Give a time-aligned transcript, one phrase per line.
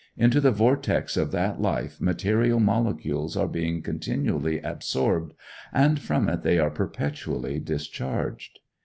[0.17, 5.33] Into the vortex of that life material molecules are being continually absorbed,
[5.71, 8.61] and from it they are perpetually discharged.